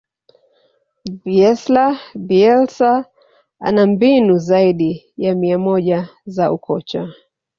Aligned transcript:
bielsa 2.27 2.91
ana 3.67 3.87
mbinu 3.87 4.37
zaidi 4.37 5.05
ya 5.17 5.35
mia 5.35 5.57
moja 5.57 6.09
za 6.25 6.51
ukocha 6.51 7.13